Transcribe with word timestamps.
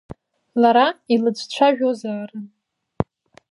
Лара 0.61 0.87
илыҿцәажәозаарын. 1.13 2.45